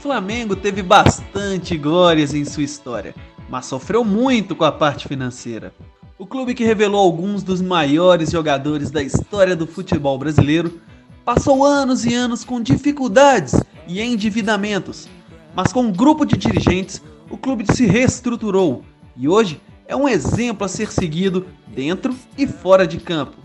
Flamengo 0.00 0.56
teve 0.56 0.82
bastante 0.82 1.76
glórias 1.76 2.32
em 2.32 2.42
sua 2.42 2.62
história, 2.62 3.14
mas 3.50 3.66
sofreu 3.66 4.02
muito 4.02 4.56
com 4.56 4.64
a 4.64 4.72
parte 4.72 5.06
financeira. 5.06 5.74
O 6.18 6.26
clube 6.26 6.54
que 6.54 6.64
revelou 6.64 7.02
alguns 7.02 7.42
dos 7.42 7.60
maiores 7.60 8.30
jogadores 8.30 8.90
da 8.90 9.02
história 9.02 9.54
do 9.54 9.66
futebol 9.66 10.18
brasileiro 10.18 10.80
passou 11.22 11.62
anos 11.62 12.06
e 12.06 12.14
anos 12.14 12.44
com 12.44 12.62
dificuldades 12.62 13.54
e 13.86 14.00
endividamentos, 14.00 15.06
mas 15.54 15.70
com 15.70 15.82
um 15.82 15.92
grupo 15.92 16.24
de 16.24 16.34
dirigentes, 16.34 17.02
o 17.28 17.36
clube 17.36 17.66
se 17.70 17.84
reestruturou 17.84 18.82
e 19.14 19.28
hoje 19.28 19.60
é 19.86 19.94
um 19.94 20.08
exemplo 20.08 20.64
a 20.64 20.68
ser 20.68 20.90
seguido 20.90 21.46
dentro 21.68 22.16
e 22.38 22.46
fora 22.46 22.86
de 22.86 22.96
campo. 22.96 23.36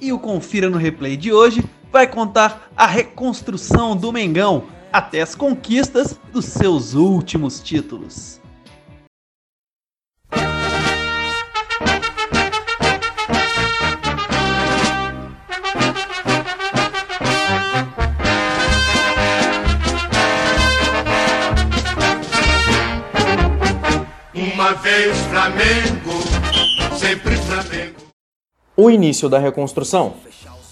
E 0.00 0.12
o 0.12 0.18
Confira 0.20 0.70
no 0.70 0.78
Replay 0.78 1.16
de 1.16 1.32
hoje 1.32 1.64
vai 1.90 2.06
contar 2.06 2.70
a 2.76 2.86
reconstrução 2.86 3.96
do 3.96 4.12
Mengão 4.12 4.77
até 4.92 5.20
as 5.20 5.34
conquistas 5.34 6.18
dos 6.32 6.46
seus 6.46 6.94
últimos 6.94 7.60
títulos. 7.60 8.40
Uma 24.34 24.74
vez 24.74 25.16
Flamengo, 25.28 26.98
sempre 26.98 27.36
Flamengo. 27.36 27.94
O 28.76 28.90
início 28.90 29.28
da 29.28 29.38
reconstrução. 29.38 30.14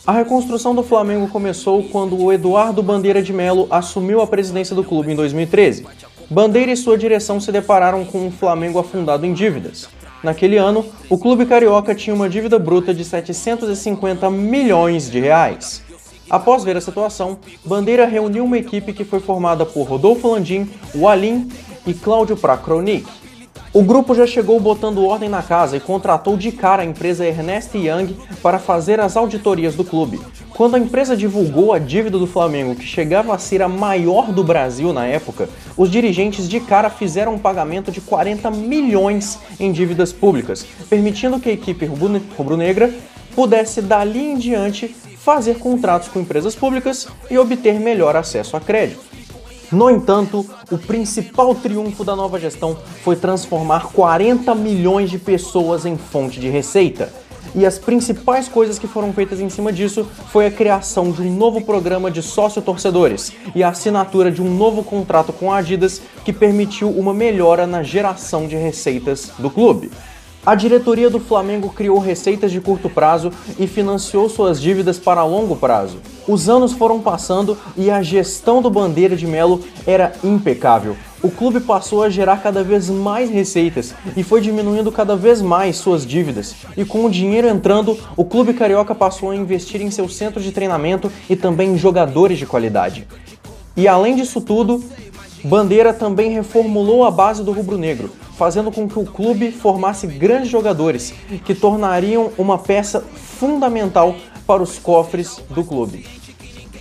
A 0.07 0.13
reconstrução 0.13 0.73
do 0.73 0.85
Flamengo 0.85 1.27
começou 1.27 1.83
quando 1.83 2.17
o 2.17 2.33
Eduardo 2.33 2.81
Bandeira 2.81 3.21
de 3.21 3.33
Melo 3.33 3.67
assumiu 3.69 4.21
a 4.21 4.27
presidência 4.27 4.73
do 4.73 4.85
clube 4.85 5.11
em 5.11 5.17
2013. 5.17 5.85
Bandeira 6.31 6.71
e 6.71 6.77
sua 6.77 6.97
direção 6.97 7.41
se 7.41 7.51
depararam 7.51 8.05
com 8.05 8.25
um 8.25 8.31
Flamengo 8.31 8.79
afundado 8.79 9.27
em 9.27 9.33
dívidas. 9.33 9.89
Naquele 10.23 10.59
ano, 10.59 10.87
o 11.11 11.19
clube 11.19 11.45
carioca 11.45 11.93
tinha 11.93 12.15
uma 12.15 12.29
dívida 12.29 12.57
bruta 12.57 12.95
de 12.95 13.05
750 13.05 14.31
milhões 14.31 15.11
de 15.11 15.19
reais. 15.19 15.83
Após 16.31 16.63
ver 16.63 16.77
a 16.77 16.81
situação, 16.81 17.39
Bandeira 17.65 18.07
reuniu 18.07 18.45
uma 18.45 18.59
equipe 18.59 18.93
que 18.93 19.05
foi 19.05 19.19
formada 19.19 19.67
por 19.67 19.89
Rodolfo 19.89 20.29
Landim, 20.29 20.71
Walim 20.95 21.49
e 21.85 21.93
Cláudio 21.93 22.37
Pracronic. 22.37 23.26
O 23.77 23.83
grupo 23.83 24.15
já 24.15 24.27
chegou 24.27 24.59
botando 24.59 25.05
ordem 25.05 25.29
na 25.29 25.43
casa 25.43 25.77
e 25.77 25.81
contratou 25.81 26.35
de 26.35 26.51
cara 26.51 26.81
a 26.81 26.87
empresa 26.87 27.27
Ernest 27.27 27.77
Young 27.77 28.17
para 28.43 28.59
fazer 28.59 28.99
as 29.01 29.19
auditorias 29.19 29.75
do 29.75 29.85
clube. 29.85 30.19
Quando 30.49 30.77
a 30.77 30.79
empresa 30.79 31.15
divulgou 31.15 31.75
a 31.75 31.79
dívida 31.79 32.19
do 32.19 32.27
Flamengo, 32.27 32.75
que 32.75 32.87
chegava 32.87 33.35
a 33.35 33.39
ser 33.39 33.61
a 33.61 33.69
maior 33.69 34.33
do 34.33 34.43
Brasil 34.43 34.95
na 34.95 35.07
época, 35.07 35.47
os 35.77 35.91
dirigentes 35.91 36.49
de 36.49 36.59
cara 36.59 36.89
fizeram 36.89 37.35
um 37.35 37.39
pagamento 37.39 37.93
de 37.93 38.01
40 38.01 38.51
milhões 38.51 39.39
em 39.61 39.71
dívidas 39.71 40.11
públicas, 40.11 40.67
permitindo 40.89 41.39
que 41.39 41.51
a 41.51 41.53
equipe 41.53 41.85
rubro-negra 41.85 42.91
pudesse 43.35 43.83
dali 43.83 44.31
em 44.31 44.39
diante 44.39 44.89
fazer 45.19 45.59
contratos 45.59 46.09
com 46.09 46.21
empresas 46.21 46.55
públicas 46.55 47.09
e 47.31 47.37
obter 47.37 47.79
melhor 47.79 48.17
acesso 48.17 48.57
a 48.57 48.61
crédito. 48.61 49.05
No 49.73 49.91
entanto, 49.91 50.47
o 50.71 50.79
principal 50.79 51.55
triunfo 51.55 52.05
da 52.05 52.15
nova 52.15 52.39
gestão 52.39 52.77
foi 53.03 53.17
transformar 53.17 53.89
40 53.93 54.55
milhões 54.55 55.11
de 55.11 55.19
pessoas 55.19 55.85
em 55.85 55.97
fonte 55.97 56.39
de 56.39 56.49
receita. 56.49 57.13
E 57.55 57.65
as 57.65 57.79
principais 57.79 58.49
coisas 58.49 58.79
que 58.79 58.87
foram 58.87 59.13
feitas 59.13 59.41
em 59.41 59.49
cima 59.49 59.73
disso 59.73 60.07
foi 60.31 60.47
a 60.47 60.51
criação 60.51 61.11
de 61.11 61.23
um 61.23 61.35
novo 61.35 61.63
programa 61.63 62.11
de 62.11 62.23
sócio-torcedores 62.23 63.33
e 63.55 63.63
a 63.63 63.71
assinatura 63.71 64.31
de 64.31 64.43
um 64.43 64.55
novo 64.55 64.85
contrato 64.85 65.33
com 65.33 65.51
a 65.51 65.59
Adidas 65.59 66.01
que 66.25 66.33
permitiu 66.33 66.91
uma 66.91 67.15
melhora 67.15 67.67
na 67.67 67.83
geração 67.83 68.47
de 68.47 68.57
receitas 68.57 69.33
do 69.39 69.51
clube. 69.51 69.91
A 70.47 70.55
diretoria 70.55 71.11
do 71.11 71.19
Flamengo 71.19 71.71
criou 71.71 71.99
receitas 71.99 72.53
de 72.53 72.61
curto 72.61 72.89
prazo 72.89 73.33
e 73.59 73.67
financiou 73.67 74.29
suas 74.29 74.63
dívidas 74.63 74.97
para 74.97 75.25
longo 75.25 75.57
prazo. 75.57 75.99
Os 76.29 76.49
anos 76.49 76.73
foram 76.73 77.01
passando 77.01 77.59
e 77.77 77.91
a 77.91 78.01
gestão 78.01 78.63
do 78.63 78.71
Bandeira 78.71 79.17
de 79.17 79.27
Melo 79.27 79.65
era 79.85 80.13
impecável. 80.23 80.97
O 81.21 81.33
clube 81.33 81.59
passou 81.59 82.01
a 82.05 82.09
gerar 82.09 82.37
cada 82.45 82.63
vez 82.63 82.89
mais 82.89 83.29
receitas 83.29 83.93
e 84.17 84.23
foi 84.23 84.41
diminuindo 84.41 84.93
cada 84.93 85.17
vez 85.17 85.43
mais 85.43 85.79
suas 85.79 86.07
dívidas. 86.07 86.55
E 86.77 86.85
com 86.85 87.05
o 87.05 87.11
dinheiro 87.11 87.49
entrando, 87.49 87.99
o 88.17 88.25
clube 88.25 88.55
carioca 88.55 88.95
passou 88.95 89.33
a 89.33 89.37
investir 89.37 89.83
em 89.83 89.91
seu 89.91 90.09
centro 90.09 90.41
de 90.41 90.53
treinamento 90.53 91.11
e 91.29 91.35
também 91.35 91.71
em 91.71 91.79
jogadores 91.79 92.39
de 92.39 92.47
qualidade. 92.47 93.05
E 93.77 93.89
além 93.89 94.15
disso 94.15 94.41
tudo, 94.41 94.81
Bandeira 95.45 95.93
também 95.93 96.31
reformulou 96.31 97.05
a 97.05 97.11
base 97.11 97.43
do 97.43 97.51
rubro-negro, 97.51 98.11
fazendo 98.37 98.71
com 98.71 98.89
que 98.89 98.99
o 98.99 99.05
clube 99.05 99.51
formasse 99.51 100.07
grandes 100.07 100.49
jogadores 100.49 101.13
que 101.45 101.55
tornariam 101.55 102.31
uma 102.37 102.59
peça 102.59 103.01
fundamental 103.01 104.15
para 104.47 104.63
os 104.63 104.79
cofres 104.79 105.41
do 105.51 105.65
clube. 105.65 106.07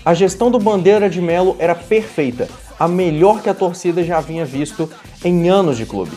A 0.04 0.14
gestão 0.14 0.52
do 0.52 0.60
Bandeira 0.60 1.10
de 1.10 1.20
Melo 1.20 1.56
era 1.58 1.74
perfeita, 1.74 2.48
a 2.80 2.88
melhor 2.88 3.42
que 3.42 3.50
a 3.50 3.54
torcida 3.54 4.04
já 4.04 4.18
havia 4.18 4.46
visto 4.46 4.90
em 5.24 5.50
anos 5.50 5.78
de 5.78 5.86
clube. 5.86 6.16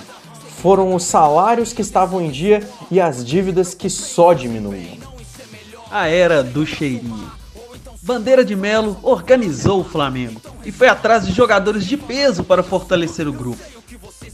Foram 0.60 0.94
os 0.94 1.04
salários 1.04 1.72
que 1.72 1.80
estavam 1.80 2.20
em 2.20 2.30
dia 2.30 2.68
e 2.90 3.00
as 3.00 3.24
dívidas 3.24 3.74
que 3.74 3.88
só 3.88 4.32
diminuíam. 4.32 4.98
A 5.90 6.08
era 6.08 6.42
do 6.42 6.66
cheirinho. 6.66 7.37
Bandeira 8.08 8.42
de 8.42 8.56
Melo 8.56 8.98
organizou 9.02 9.82
o 9.82 9.84
Flamengo 9.84 10.40
e 10.64 10.72
foi 10.72 10.88
atrás 10.88 11.26
de 11.26 11.32
jogadores 11.34 11.84
de 11.84 11.94
peso 11.94 12.42
para 12.42 12.62
fortalecer 12.62 13.28
o 13.28 13.32
grupo. 13.34 13.62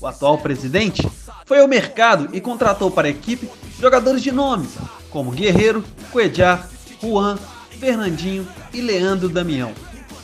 O 0.01 0.07
atual 0.07 0.39
presidente 0.39 1.05
foi 1.45 1.59
ao 1.59 1.67
mercado 1.67 2.29
e 2.33 2.41
contratou 2.41 2.89
para 2.89 3.09
a 3.09 3.11
equipe 3.11 3.51
jogadores 3.81 4.23
de 4.23 4.31
nome, 4.31 4.69
como 5.11 5.33
Guerreiro, 5.33 5.85
Cuejar, 6.12 6.69
Juan, 7.03 7.37
Fernandinho 7.81 8.47
e 8.73 8.81
Leandro 8.81 9.29
Damião. 9.29 9.73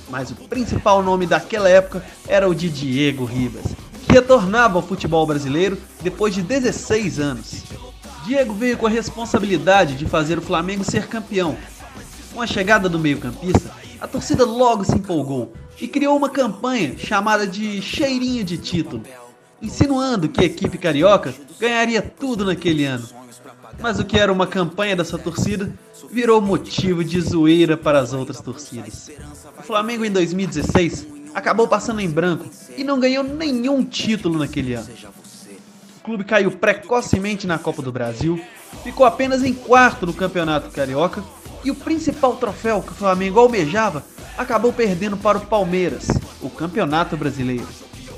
Mas 0.08 0.30
o 0.30 0.36
principal 0.36 1.02
nome 1.02 1.26
daquela 1.26 1.68
época 1.68 2.04
era 2.28 2.48
o 2.48 2.54
de 2.54 2.68
Diego 2.68 3.24
Ribas, 3.24 3.74
que 4.06 4.12
retornava 4.12 4.78
ao 4.78 4.86
futebol 4.86 5.26
brasileiro 5.26 5.76
depois 6.00 6.32
de 6.32 6.42
16 6.42 7.18
anos. 7.18 7.64
Diego 8.24 8.54
veio 8.54 8.78
com 8.78 8.86
a 8.86 8.90
responsabilidade 8.90 9.96
de 9.96 10.06
fazer 10.06 10.38
o 10.38 10.42
Flamengo 10.42 10.84
ser 10.84 11.08
campeão. 11.08 11.56
Com 12.32 12.40
a 12.40 12.46
chegada 12.46 12.88
do 12.88 12.98
meio-campista, 12.98 13.70
a 14.00 14.06
torcida 14.06 14.44
logo 14.44 14.84
se 14.84 14.94
empolgou 14.94 15.52
e 15.80 15.88
criou 15.88 16.16
uma 16.16 16.30
campanha 16.30 16.96
chamada 16.96 17.46
de 17.46 17.82
Cheirinho 17.82 18.44
de 18.44 18.56
Título, 18.56 19.02
insinuando 19.60 20.28
que 20.28 20.40
a 20.40 20.44
equipe 20.44 20.78
carioca 20.78 21.34
ganharia 21.58 22.00
tudo 22.00 22.44
naquele 22.44 22.84
ano. 22.84 23.06
Mas 23.80 23.98
o 23.98 24.04
que 24.04 24.18
era 24.18 24.32
uma 24.32 24.46
campanha 24.46 24.94
dessa 24.94 25.18
torcida 25.18 25.72
virou 26.10 26.40
motivo 26.40 27.02
de 27.02 27.20
zoeira 27.20 27.76
para 27.76 27.98
as 27.98 28.12
outras 28.12 28.40
torcidas. 28.40 29.10
O 29.58 29.62
Flamengo 29.62 30.04
em 30.04 30.10
2016 30.10 31.06
acabou 31.34 31.66
passando 31.66 32.00
em 32.00 32.08
branco 32.08 32.48
e 32.76 32.84
não 32.84 33.00
ganhou 33.00 33.24
nenhum 33.24 33.84
título 33.84 34.38
naquele 34.38 34.74
ano. 34.74 34.88
O 35.98 36.04
clube 36.04 36.24
caiu 36.24 36.50
precocemente 36.52 37.46
na 37.46 37.58
Copa 37.58 37.82
do 37.82 37.92
Brasil, 37.92 38.40
ficou 38.82 39.04
apenas 39.04 39.42
em 39.44 39.52
quarto 39.52 40.06
no 40.06 40.14
Campeonato 40.14 40.70
Carioca 40.70 41.22
e 41.64 41.70
o 41.70 41.74
principal 41.74 42.36
troféu 42.36 42.82
que 42.82 42.92
o 42.92 42.94
Flamengo 42.94 43.38
almejava 43.38 44.04
acabou 44.36 44.72
perdendo 44.72 45.16
para 45.16 45.38
o 45.38 45.46
Palmeiras, 45.46 46.08
o 46.40 46.48
Campeonato 46.48 47.16
Brasileiro 47.16 47.66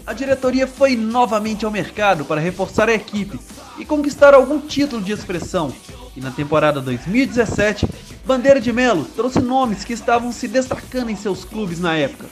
a 0.06 0.12
diretoria 0.12 0.66
foi 0.66 0.96
novamente 0.96 1.64
ao 1.64 1.70
mercado 1.70 2.24
para 2.24 2.40
reforçar 2.40 2.88
a 2.88 2.94
equipe 2.94 3.38
e 3.78 3.84
conquistar 3.84 4.34
algum 4.34 4.60
título 4.60 5.00
de 5.00 5.12
expressão. 5.12 5.72
E 6.16 6.20
na 6.20 6.30
temporada 6.30 6.80
2017, 6.80 7.88
Bandeira 8.26 8.60
de 8.60 8.72
Melo 8.72 9.04
trouxe 9.04 9.40
nomes 9.40 9.84
que 9.84 9.92
estavam 9.92 10.32
se 10.32 10.48
destacando 10.48 11.10
em 11.10 11.16
seus 11.16 11.44
clubes 11.44 11.80
na 11.80 11.96
época. 11.96 12.26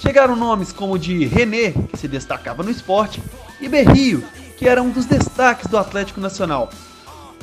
Chegaram 0.00 0.34
nomes 0.34 0.72
como 0.72 0.94
o 0.94 0.98
de 0.98 1.26
René, 1.26 1.72
que 1.72 1.96
se 1.96 2.08
destacava 2.08 2.62
no 2.62 2.70
esporte, 2.70 3.22
e 3.60 3.68
Berrio, 3.68 4.24
que 4.56 4.68
era 4.68 4.82
um 4.82 4.90
dos 4.90 5.04
destaques 5.04 5.66
do 5.66 5.76
Atlético 5.76 6.20
Nacional. 6.20 6.70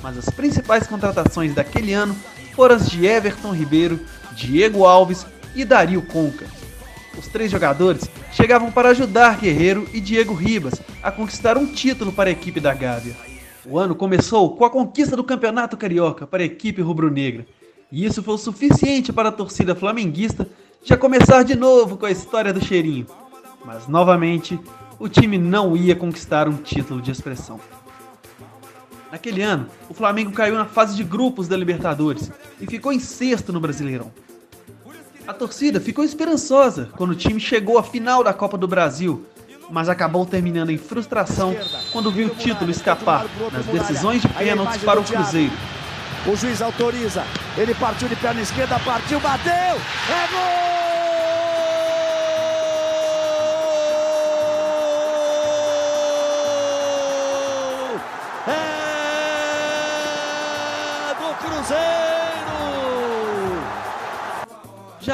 Mas 0.01 0.17
as 0.17 0.29
principais 0.29 0.87
contratações 0.87 1.53
daquele 1.53 1.93
ano 1.93 2.15
foram 2.55 2.75
as 2.75 2.89
de 2.89 3.05
Everton 3.05 3.51
Ribeiro, 3.51 3.99
Diego 4.33 4.85
Alves 4.85 5.25
e 5.53 5.65
Dario 5.65 6.01
Conca. 6.01 6.47
Os 7.17 7.27
três 7.27 7.51
jogadores 7.51 8.09
chegavam 8.31 8.71
para 8.71 8.89
ajudar 8.89 9.39
Guerreiro 9.39 9.87
e 9.93 9.99
Diego 9.99 10.33
Ribas 10.33 10.81
a 11.03 11.11
conquistar 11.11 11.57
um 11.57 11.65
título 11.65 12.11
para 12.11 12.29
a 12.29 12.31
equipe 12.31 12.59
da 12.59 12.73
Gávea. 12.73 13.15
O 13.65 13.79
ano 13.79 13.95
começou 13.95 14.55
com 14.55 14.65
a 14.65 14.69
conquista 14.69 15.15
do 15.15 15.23
Campeonato 15.23 15.77
Carioca 15.77 16.27
para 16.27 16.43
a 16.43 16.45
equipe 16.45 16.81
rubro-negra, 16.81 17.45
e 17.91 18.05
isso 18.05 18.21
foi 18.21 18.35
o 18.35 18.37
suficiente 18.37 19.13
para 19.13 19.29
a 19.29 19.31
torcida 19.31 19.75
flamenguista 19.75 20.47
já 20.83 20.95
começar 20.95 21.43
de 21.43 21.55
novo 21.55 21.97
com 21.97 22.05
a 22.05 22.11
história 22.11 22.53
do 22.53 22.63
cheirinho. 22.63 23.07
Mas 23.63 23.87
novamente, 23.87 24.59
o 24.99 25.09
time 25.09 25.37
não 25.37 25.75
ia 25.75 25.95
conquistar 25.95 26.47
um 26.47 26.57
título 26.57 27.01
de 27.01 27.11
expressão. 27.11 27.59
Naquele 29.11 29.41
ano, 29.41 29.67
o 29.89 29.93
Flamengo 29.93 30.31
caiu 30.31 30.55
na 30.55 30.65
fase 30.65 30.95
de 30.95 31.03
grupos 31.03 31.47
da 31.47 31.55
Libertadores 31.55 32.29
e 32.59 32.65
ficou 32.65 32.91
em 32.91 32.99
sexto 32.99 33.51
no 33.51 33.59
Brasileirão. 33.59 34.11
A 35.27 35.33
torcida 35.33 35.81
ficou 35.81 36.03
esperançosa 36.03 36.89
quando 36.95 37.11
o 37.11 37.15
time 37.15 37.39
chegou 37.39 37.77
à 37.77 37.83
final 37.83 38.23
da 38.23 38.33
Copa 38.33 38.57
do 38.57 38.67
Brasil, 38.67 39.25
mas 39.71 39.89
acabou 39.89 40.25
terminando 40.25 40.69
em 40.69 40.77
frustração 40.77 41.55
quando 41.91 42.11
viu 42.11 42.27
o 42.27 42.35
título 42.35 42.69
escapar 42.69 43.25
nas 43.51 43.65
decisões 43.65 44.21
de 44.21 44.27
pênaltis 44.29 44.83
para 44.83 44.99
o 44.99 45.03
Cruzeiro. 45.03 45.53
O 46.27 46.35
juiz 46.35 46.61
autoriza, 46.61 47.23
ele 47.57 47.73
partiu 47.75 48.07
de 48.07 48.15
perna 48.15 48.41
esquerda, 48.41 48.79
partiu, 48.79 49.19
bateu, 49.19 49.51
é 49.53 50.27
gol! 50.31 50.74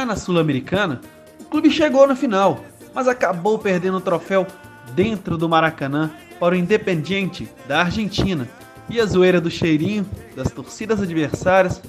Já 0.01 0.05
na 0.05 0.15
Sul-Americana, 0.15 0.99
o 1.39 1.45
clube 1.45 1.69
chegou 1.69 2.07
na 2.07 2.15
final, 2.15 2.61
mas 2.91 3.07
acabou 3.07 3.59
perdendo 3.59 3.97
o 3.97 4.01
troféu 4.01 4.47
dentro 4.95 5.37
do 5.37 5.47
Maracanã 5.47 6.09
para 6.39 6.55
o 6.55 6.57
Independiente 6.57 7.47
da 7.67 7.81
Argentina. 7.81 8.49
E 8.89 8.99
a 8.99 9.05
zoeira 9.05 9.39
do 9.39 9.51
cheirinho 9.51 10.03
das 10.35 10.49
torcidas 10.49 11.03
adversárias 11.03 11.79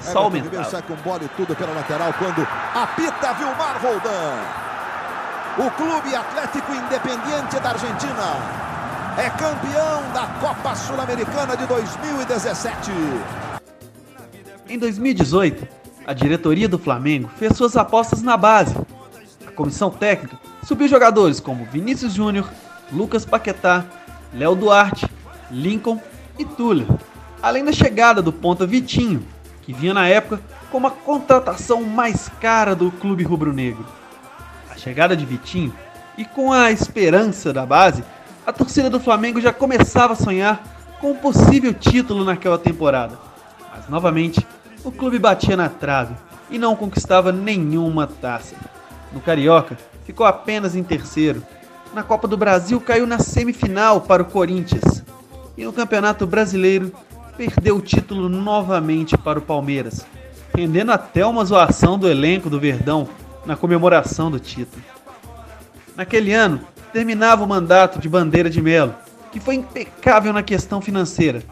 só 0.00 0.20
aumentava. 0.20 0.64
Sai 0.64 0.80
com 0.80 0.94
bola 1.04 1.22
e 1.22 1.28
tudo 1.36 1.54
pela 1.54 1.74
lateral 1.74 2.14
quando 2.14 2.48
apita 2.74 3.34
Vilmar 3.34 3.78
Roldan. 3.82 4.38
O 5.58 5.70
Clube 5.72 6.16
Atlético 6.16 6.72
Independiente 6.72 7.60
da 7.60 7.72
Argentina 7.72 8.36
é 9.18 9.28
campeão 9.28 10.10
da 10.14 10.26
Copa 10.40 10.74
Sul-Americana 10.74 11.54
de 11.58 11.66
2017. 11.66 12.90
Em 14.66 14.78
2018, 14.78 15.79
a 16.10 16.12
diretoria 16.12 16.68
do 16.68 16.76
Flamengo 16.76 17.30
fez 17.38 17.56
suas 17.56 17.76
apostas 17.76 18.20
na 18.20 18.36
base. 18.36 18.74
A 19.46 19.50
comissão 19.52 19.90
técnica 19.90 20.36
subiu 20.64 20.88
jogadores 20.88 21.38
como 21.38 21.64
Vinícius 21.66 22.14
Júnior, 22.14 22.50
Lucas 22.90 23.24
Paquetá, 23.24 23.84
Léo 24.34 24.56
Duarte, 24.56 25.06
Lincoln 25.52 26.00
e 26.36 26.44
Túlio, 26.44 26.98
além 27.40 27.64
da 27.64 27.70
chegada 27.70 28.20
do 28.20 28.32
ponta 28.32 28.66
Vitinho, 28.66 29.24
que 29.62 29.72
vinha 29.72 29.94
na 29.94 30.08
época 30.08 30.40
como 30.68 30.88
a 30.88 30.90
contratação 30.90 31.84
mais 31.84 32.28
cara 32.40 32.74
do 32.74 32.90
clube 32.90 33.22
rubro-negro. 33.22 33.86
A 34.68 34.76
chegada 34.76 35.16
de 35.16 35.24
Vitinho 35.24 35.72
e 36.18 36.24
com 36.24 36.52
a 36.52 36.72
esperança 36.72 37.52
da 37.52 37.64
base, 37.64 38.02
a 38.44 38.52
torcida 38.52 38.90
do 38.90 38.98
Flamengo 38.98 39.40
já 39.40 39.52
começava 39.52 40.14
a 40.14 40.16
sonhar 40.16 40.60
com 41.00 41.12
um 41.12 41.16
possível 41.16 41.72
título 41.72 42.24
naquela 42.24 42.58
temporada. 42.58 43.16
Mas 43.72 43.88
novamente, 43.88 44.44
o 44.84 44.90
clube 44.90 45.18
batia 45.18 45.56
na 45.56 45.68
trave 45.68 46.14
e 46.50 46.58
não 46.58 46.74
conquistava 46.74 47.32
nenhuma 47.32 48.06
taça. 48.06 48.56
No 49.12 49.20
Carioca, 49.20 49.76
ficou 50.04 50.26
apenas 50.26 50.74
em 50.74 50.82
terceiro. 50.82 51.42
Na 51.92 52.02
Copa 52.02 52.26
do 52.26 52.36
Brasil, 52.36 52.80
caiu 52.80 53.06
na 53.06 53.18
semifinal 53.18 54.00
para 54.00 54.22
o 54.22 54.26
Corinthians. 54.26 55.02
E 55.56 55.64
no 55.64 55.72
Campeonato 55.72 56.26
Brasileiro, 56.26 56.92
perdeu 57.36 57.76
o 57.76 57.80
título 57.80 58.28
novamente 58.28 59.16
para 59.18 59.38
o 59.38 59.42
Palmeiras, 59.42 60.06
rendendo 60.54 60.92
até 60.92 61.24
uma 61.26 61.44
zoação 61.44 61.98
do 61.98 62.08
elenco 62.08 62.48
do 62.48 62.60
Verdão 62.60 63.08
na 63.44 63.56
comemoração 63.56 64.30
do 64.30 64.38
título. 64.38 64.82
Naquele 65.96 66.32
ano, 66.32 66.60
terminava 66.92 67.44
o 67.44 67.48
mandato 67.48 67.98
de 67.98 68.08
Bandeira 68.08 68.48
de 68.48 68.62
Melo, 68.62 68.94
que 69.32 69.40
foi 69.40 69.56
impecável 69.56 70.32
na 70.32 70.42
questão 70.42 70.80
financeira, 70.80 71.42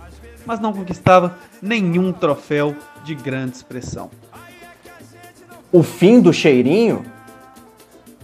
mas 0.48 0.58
não 0.58 0.72
conquistava 0.72 1.36
nenhum 1.60 2.10
troféu 2.10 2.74
de 3.04 3.14
grande 3.14 3.56
expressão. 3.56 4.10
O 5.70 5.82
fim 5.82 6.20
do 6.20 6.32
cheirinho? 6.32 7.04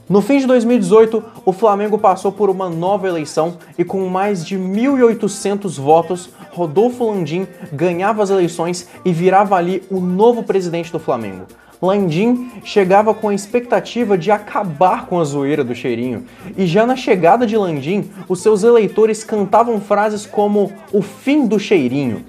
No 0.08 0.22
fim 0.22 0.38
de 0.38 0.46
2018, 0.46 1.22
o 1.44 1.52
Flamengo 1.52 1.98
passou 1.98 2.32
por 2.32 2.48
uma 2.48 2.70
nova 2.70 3.06
eleição 3.06 3.58
e 3.76 3.84
com 3.84 4.08
mais 4.08 4.44
de 4.44 4.56
1.800 4.58 5.78
votos, 5.78 6.30
Rodolfo 6.50 7.10
Landim 7.10 7.46
ganhava 7.70 8.22
as 8.22 8.30
eleições 8.30 8.88
e 9.04 9.12
virava 9.12 9.56
ali 9.56 9.82
o 9.90 10.00
novo 10.00 10.42
presidente 10.42 10.90
do 10.90 10.98
Flamengo. 10.98 11.44
Landim 11.84 12.50
chegava 12.64 13.12
com 13.12 13.28
a 13.28 13.34
expectativa 13.34 14.16
de 14.16 14.30
acabar 14.30 15.06
com 15.06 15.20
a 15.20 15.24
zoeira 15.24 15.62
do 15.62 15.74
cheirinho, 15.74 16.24
e 16.56 16.66
já 16.66 16.86
na 16.86 16.96
chegada 16.96 17.46
de 17.46 17.56
Landim, 17.56 18.10
os 18.28 18.40
seus 18.40 18.62
eleitores 18.62 19.22
cantavam 19.22 19.80
frases 19.80 20.24
como 20.24 20.72
o 20.92 21.02
fim 21.02 21.46
do 21.46 21.58
cheirinho. 21.58 22.24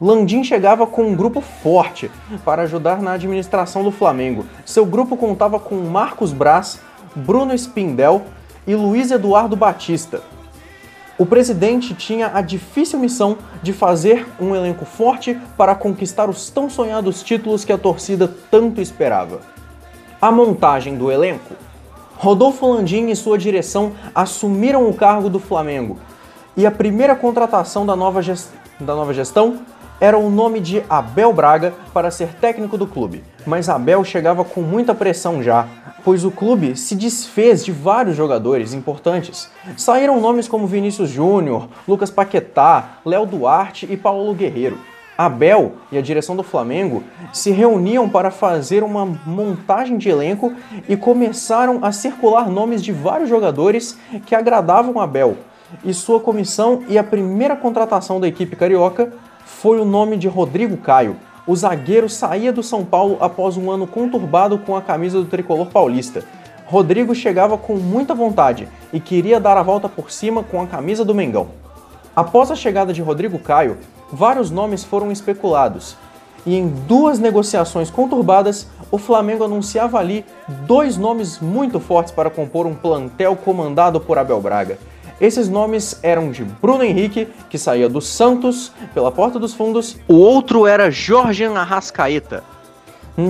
Landim 0.00 0.44
chegava 0.44 0.86
com 0.86 1.04
um 1.04 1.14
grupo 1.14 1.40
forte 1.40 2.10
para 2.44 2.62
ajudar 2.62 3.00
na 3.00 3.12
administração 3.12 3.82
do 3.82 3.90
Flamengo. 3.90 4.44
Seu 4.66 4.84
grupo 4.84 5.16
contava 5.16 5.58
com 5.58 5.76
Marcos 5.76 6.32
Braz, 6.32 6.80
Bruno 7.16 7.54
Spindel 7.54 8.22
e 8.66 8.74
Luiz 8.74 9.10
Eduardo 9.10 9.56
Batista. 9.56 10.20
O 11.16 11.24
presidente 11.24 11.94
tinha 11.94 12.32
a 12.34 12.40
difícil 12.40 12.98
missão 12.98 13.38
de 13.62 13.72
fazer 13.72 14.26
um 14.40 14.54
elenco 14.54 14.84
forte 14.84 15.38
para 15.56 15.74
conquistar 15.74 16.28
os 16.28 16.50
tão 16.50 16.68
sonhados 16.68 17.22
títulos 17.22 17.64
que 17.64 17.72
a 17.72 17.78
torcida 17.78 18.28
tanto 18.50 18.80
esperava. 18.80 19.40
A 20.20 20.32
montagem 20.32 20.96
do 20.96 21.12
elenco. 21.12 21.54
Rodolfo 22.16 22.66
Landim 22.66 23.10
e 23.10 23.16
sua 23.16 23.38
direção 23.38 23.92
assumiram 24.12 24.88
o 24.88 24.94
cargo 24.94 25.28
do 25.28 25.38
Flamengo, 25.38 25.98
e 26.56 26.66
a 26.66 26.70
primeira 26.70 27.14
contratação 27.14 27.84
da 27.84 27.94
nova, 27.94 28.22
gest... 28.22 28.48
da 28.80 28.94
nova 28.94 29.12
gestão 29.12 29.60
era 30.00 30.18
o 30.18 30.30
nome 30.30 30.60
de 30.60 30.82
Abel 30.88 31.32
Braga 31.32 31.74
para 31.92 32.10
ser 32.10 32.34
técnico 32.34 32.76
do 32.76 32.86
clube, 32.86 33.22
mas 33.46 33.68
Abel 33.68 34.02
chegava 34.04 34.44
com 34.44 34.62
muita 34.62 34.94
pressão 34.94 35.42
já, 35.42 35.66
pois 36.04 36.24
o 36.24 36.30
clube 36.30 36.76
se 36.76 36.94
desfez 36.94 37.64
de 37.64 37.72
vários 37.72 38.16
jogadores 38.16 38.74
importantes. 38.74 39.50
Saíram 39.76 40.20
nomes 40.20 40.46
como 40.46 40.66
Vinícius 40.66 41.08
Júnior, 41.08 41.68
Lucas 41.88 42.10
Paquetá, 42.10 42.98
Léo 43.04 43.24
Duarte 43.24 43.88
e 43.90 43.96
Paulo 43.96 44.34
Guerreiro. 44.34 44.78
Abel 45.16 45.74
e 45.92 45.96
a 45.96 46.02
direção 46.02 46.34
do 46.34 46.42
Flamengo 46.42 47.04
se 47.32 47.50
reuniam 47.50 48.08
para 48.08 48.30
fazer 48.32 48.82
uma 48.82 49.06
montagem 49.06 49.96
de 49.96 50.08
elenco 50.08 50.52
e 50.88 50.96
começaram 50.96 51.78
a 51.82 51.92
circular 51.92 52.50
nomes 52.50 52.82
de 52.82 52.92
vários 52.92 53.28
jogadores 53.28 53.96
que 54.26 54.34
agradavam 54.34 55.00
Abel. 55.00 55.36
E 55.84 55.94
sua 55.94 56.20
comissão 56.20 56.82
e 56.88 56.98
a 56.98 57.04
primeira 57.04 57.56
contratação 57.56 58.20
da 58.20 58.28
equipe 58.28 58.56
carioca 58.56 59.12
foi 59.44 59.80
o 59.80 59.84
nome 59.84 60.16
de 60.16 60.28
Rodrigo 60.28 60.76
Caio. 60.76 61.16
O 61.46 61.54
zagueiro 61.54 62.08
saía 62.08 62.50
do 62.50 62.62
São 62.62 62.86
Paulo 62.86 63.18
após 63.20 63.58
um 63.58 63.70
ano 63.70 63.86
conturbado 63.86 64.58
com 64.58 64.74
a 64.74 64.80
camisa 64.80 65.18
do 65.18 65.26
tricolor 65.26 65.66
paulista. 65.66 66.24
Rodrigo 66.64 67.14
chegava 67.14 67.58
com 67.58 67.74
muita 67.76 68.14
vontade 68.14 68.66
e 68.90 68.98
queria 68.98 69.38
dar 69.38 69.58
a 69.58 69.62
volta 69.62 69.86
por 69.86 70.10
cima 70.10 70.42
com 70.42 70.62
a 70.62 70.66
camisa 70.66 71.04
do 71.04 71.14
Mengão. 71.14 71.48
Após 72.16 72.50
a 72.50 72.56
chegada 72.56 72.94
de 72.94 73.02
Rodrigo 73.02 73.38
Caio, 73.38 73.76
vários 74.10 74.50
nomes 74.50 74.84
foram 74.84 75.12
especulados, 75.12 75.96
e 76.46 76.56
em 76.56 76.66
duas 76.68 77.18
negociações 77.18 77.90
conturbadas, 77.90 78.66
o 78.90 78.96
Flamengo 78.96 79.44
anunciava 79.44 79.98
ali 79.98 80.24
dois 80.66 80.96
nomes 80.96 81.40
muito 81.40 81.78
fortes 81.78 82.12
para 82.12 82.30
compor 82.30 82.66
um 82.66 82.74
plantel 82.74 83.36
comandado 83.36 84.00
por 84.00 84.16
Abel 84.16 84.40
Braga. 84.40 84.78
Esses 85.20 85.48
nomes 85.48 85.98
eram 86.02 86.30
de 86.30 86.44
Bruno 86.44 86.82
Henrique, 86.82 87.28
que 87.48 87.56
saía 87.56 87.88
do 87.88 88.00
Santos 88.00 88.72
pela 88.92 89.12
porta 89.12 89.38
dos 89.38 89.54
fundos, 89.54 89.96
o 90.08 90.14
outro 90.14 90.66
era 90.66 90.90
Jorge 90.90 91.44
Arrascaeta, 91.44 92.42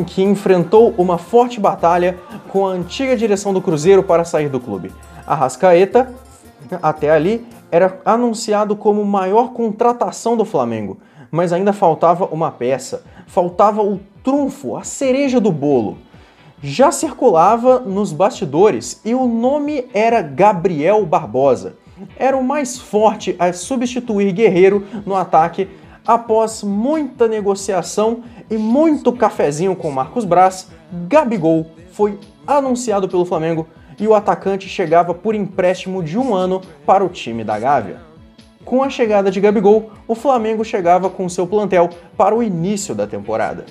que 0.06 0.22
enfrentou 0.22 0.94
uma 0.96 1.18
forte 1.18 1.60
batalha 1.60 2.18
com 2.48 2.66
a 2.66 2.70
antiga 2.70 3.14
direção 3.14 3.52
do 3.52 3.60
Cruzeiro 3.60 4.02
para 4.02 4.24
sair 4.24 4.48
do 4.48 4.58
clube. 4.58 4.92
Arrascaeta, 5.26 6.12
até 6.82 7.10
ali, 7.10 7.46
era 7.70 8.00
anunciado 8.04 8.74
como 8.76 9.04
maior 9.04 9.52
contratação 9.52 10.36
do 10.36 10.44
Flamengo, 10.44 10.96
mas 11.30 11.52
ainda 11.52 11.72
faltava 11.72 12.24
uma 12.26 12.50
peça, 12.50 13.02
faltava 13.26 13.82
o 13.82 14.00
trunfo, 14.22 14.76
a 14.76 14.84
cereja 14.84 15.38
do 15.38 15.52
bolo 15.52 15.98
já 16.64 16.90
circulava 16.90 17.78
nos 17.80 18.10
bastidores 18.10 18.98
e 19.04 19.14
o 19.14 19.26
nome 19.26 19.86
era 19.92 20.22
Gabriel 20.22 21.04
Barbosa. 21.04 21.76
Era 22.16 22.36
o 22.38 22.42
mais 22.42 22.78
forte 22.78 23.36
a 23.38 23.52
substituir 23.52 24.32
Guerreiro 24.32 24.82
no 25.04 25.14
ataque 25.14 25.68
após 26.06 26.62
muita 26.62 27.28
negociação 27.28 28.22
e 28.50 28.56
muito 28.56 29.12
cafezinho 29.12 29.76
com 29.76 29.90
Marcos 29.90 30.24
Braz. 30.24 30.70
Gabigol 31.06 31.66
foi 31.92 32.18
anunciado 32.46 33.10
pelo 33.10 33.26
Flamengo 33.26 33.68
e 34.00 34.08
o 34.08 34.14
atacante 34.14 34.66
chegava 34.66 35.12
por 35.12 35.34
empréstimo 35.34 36.02
de 36.02 36.18
um 36.18 36.34
ano 36.34 36.62
para 36.86 37.04
o 37.04 37.10
time 37.10 37.44
da 37.44 37.58
Gávea. 37.58 38.00
Com 38.64 38.82
a 38.82 38.88
chegada 38.88 39.30
de 39.30 39.38
Gabigol, 39.38 39.90
o 40.08 40.14
Flamengo 40.14 40.64
chegava 40.64 41.10
com 41.10 41.28
seu 41.28 41.46
plantel 41.46 41.90
para 42.16 42.34
o 42.34 42.42
início 42.42 42.94
da 42.94 43.06
temporada. 43.06 43.66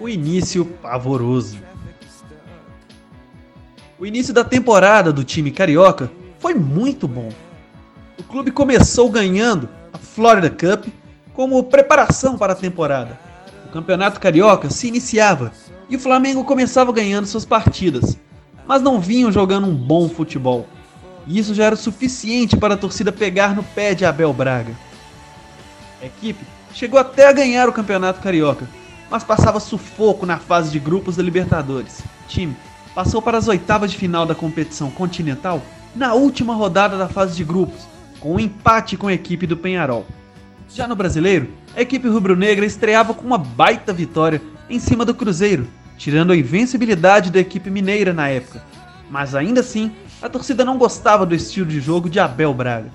O 0.00 0.08
início 0.08 0.64
pavoroso. 0.82 1.73
O 3.96 4.04
início 4.04 4.34
da 4.34 4.42
temporada 4.42 5.12
do 5.12 5.22
time 5.22 5.52
carioca 5.52 6.10
foi 6.40 6.52
muito 6.52 7.06
bom. 7.06 7.28
O 8.18 8.24
clube 8.24 8.50
começou 8.50 9.08
ganhando 9.08 9.68
a 9.92 9.98
Florida 9.98 10.50
Cup 10.50 10.88
como 11.32 11.62
preparação 11.62 12.36
para 12.36 12.54
a 12.54 12.56
temporada. 12.56 13.16
O 13.66 13.68
campeonato 13.68 14.18
carioca 14.18 14.68
se 14.68 14.88
iniciava 14.88 15.52
e 15.88 15.94
o 15.94 16.00
Flamengo 16.00 16.42
começava 16.42 16.92
ganhando 16.92 17.26
suas 17.26 17.44
partidas, 17.44 18.18
mas 18.66 18.82
não 18.82 18.98
vinham 18.98 19.30
jogando 19.30 19.68
um 19.68 19.74
bom 19.74 20.08
futebol. 20.08 20.66
E 21.24 21.38
isso 21.38 21.54
já 21.54 21.66
era 21.66 21.76
o 21.76 21.78
suficiente 21.78 22.56
para 22.56 22.74
a 22.74 22.78
torcida 22.78 23.12
pegar 23.12 23.54
no 23.54 23.62
pé 23.62 23.94
de 23.94 24.04
Abel 24.04 24.32
Braga. 24.32 24.74
A 26.02 26.06
equipe 26.06 26.44
chegou 26.72 26.98
até 26.98 27.28
a 27.28 27.32
ganhar 27.32 27.68
o 27.68 27.72
Campeonato 27.72 28.20
Carioca, 28.20 28.68
mas 29.08 29.22
passava 29.22 29.60
sufoco 29.60 30.26
na 30.26 30.38
fase 30.38 30.72
de 30.72 30.80
grupos 30.80 31.14
da 31.14 31.22
Libertadores. 31.22 32.02
Time 32.26 32.56
passou 32.94 33.20
para 33.20 33.38
as 33.38 33.48
oitavas 33.48 33.90
de 33.90 33.98
final 33.98 34.24
da 34.24 34.34
competição 34.34 34.90
continental 34.90 35.62
na 35.94 36.14
última 36.14 36.54
rodada 36.54 36.96
da 36.96 37.08
fase 37.08 37.36
de 37.36 37.44
grupos, 37.44 37.86
com 38.20 38.34
um 38.34 38.40
empate 38.40 38.96
com 38.96 39.08
a 39.08 39.12
equipe 39.12 39.46
do 39.46 39.56
Penharol. 39.56 40.06
Já 40.68 40.88
no 40.88 40.96
brasileiro, 40.96 41.48
a 41.76 41.82
equipe 41.82 42.08
rubro-negra 42.08 42.64
estreava 42.64 43.14
com 43.14 43.26
uma 43.26 43.38
baita 43.38 43.92
vitória 43.92 44.40
em 44.68 44.78
cima 44.78 45.04
do 45.04 45.14
Cruzeiro, 45.14 45.66
tirando 45.98 46.32
a 46.32 46.36
invencibilidade 46.36 47.30
da 47.30 47.40
equipe 47.40 47.70
mineira 47.70 48.12
na 48.12 48.28
época. 48.28 48.62
Mas 49.10 49.34
ainda 49.34 49.60
assim, 49.60 49.92
a 50.22 50.28
torcida 50.28 50.64
não 50.64 50.78
gostava 50.78 51.26
do 51.26 51.34
estilo 51.34 51.66
de 51.66 51.80
jogo 51.80 52.08
de 52.08 52.18
Abel 52.18 52.54
Braga. 52.54 52.90